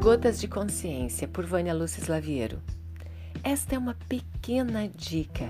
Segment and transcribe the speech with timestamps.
[0.00, 2.62] Gotas de Consciência, por Vânia Lúcia Slaviero.
[3.42, 5.44] Esta é uma pequena dica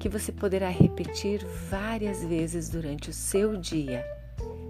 [0.00, 4.02] que você poderá repetir várias vezes durante o seu dia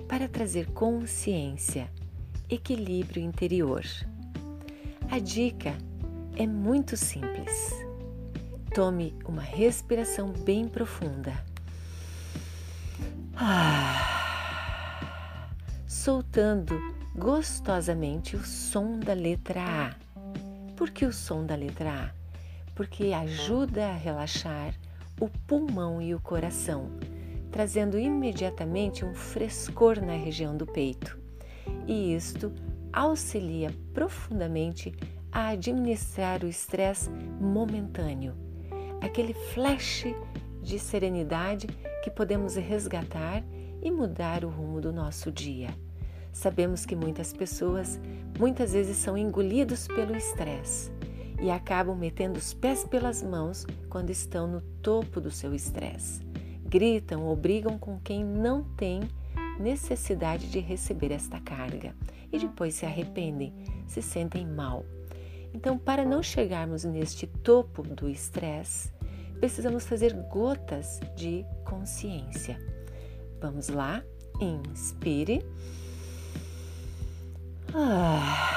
[0.08, 1.88] para trazer consciência,
[2.50, 3.84] equilíbrio interior.
[5.08, 5.78] A dica
[6.34, 7.70] é muito simples.
[8.74, 11.32] Tome uma respiração bem profunda.
[13.36, 14.08] Ah,
[15.86, 19.94] soltando gostosamente o som da letra A.
[20.76, 22.10] Por que o som da letra A?
[22.76, 24.72] Porque ajuda a relaxar
[25.20, 26.88] o pulmão e o coração,
[27.50, 31.18] trazendo imediatamente um frescor na região do peito.
[31.88, 32.52] E isto
[32.92, 34.94] auxilia profundamente
[35.32, 38.32] a administrar o estresse momentâneo,
[39.00, 40.04] aquele flash
[40.62, 41.66] de serenidade
[42.04, 43.42] que podemos resgatar
[43.82, 45.68] e mudar o rumo do nosso dia.
[46.38, 47.98] Sabemos que muitas pessoas
[48.38, 50.88] muitas vezes são engolidos pelo estresse
[51.42, 56.20] e acabam metendo os pés pelas mãos quando estão no topo do seu estresse.
[56.64, 59.00] Gritam ou brigam com quem não tem
[59.58, 61.92] necessidade de receber esta carga
[62.30, 63.52] e depois se arrependem,
[63.88, 64.86] se sentem mal.
[65.52, 68.92] Então, para não chegarmos neste topo do estresse,
[69.40, 72.64] precisamos fazer gotas de consciência.
[73.40, 74.04] Vamos lá?
[74.40, 75.44] Inspire.
[77.74, 78.48] Ah.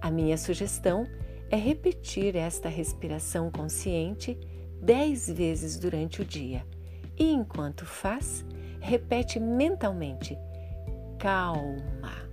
[0.00, 1.06] A minha sugestão
[1.50, 4.38] é repetir esta respiração consciente
[4.82, 6.66] dez vezes durante o dia.
[7.16, 8.44] E, enquanto faz,
[8.80, 10.36] repete mentalmente:
[11.18, 12.28] calma,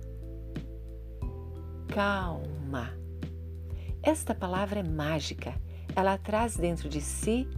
[1.88, 2.90] calma.
[4.02, 5.54] Esta palavra é mágica,
[5.94, 7.48] ela traz dentro de si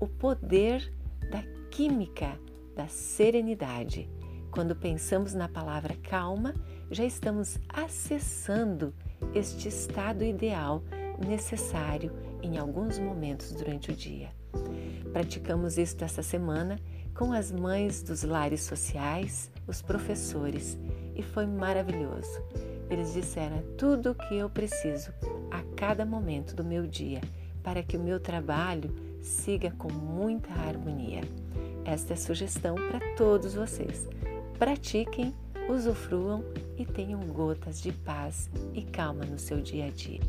[0.00, 0.92] o poder
[1.30, 2.38] da química
[2.74, 4.10] da serenidade
[4.52, 6.54] quando pensamos na palavra calma,
[6.90, 8.94] já estamos acessando
[9.34, 10.84] este estado ideal
[11.26, 12.12] necessário
[12.42, 14.28] em alguns momentos durante o dia.
[15.10, 16.78] Praticamos isto esta semana
[17.14, 20.78] com as mães dos lares sociais, os professores,
[21.16, 22.42] e foi maravilhoso.
[22.90, 25.12] Eles disseram é tudo o que eu preciso
[25.50, 27.22] a cada momento do meu dia
[27.62, 31.22] para que o meu trabalho siga com muita harmonia.
[31.86, 34.08] Esta é a sugestão para todos vocês.
[34.58, 35.34] Pratiquem,
[35.68, 36.44] usufruam
[36.76, 40.20] e tenham gotas de paz e calma no seu dia a dia.